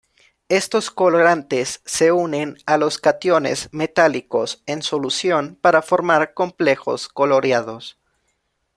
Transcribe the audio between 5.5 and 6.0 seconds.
para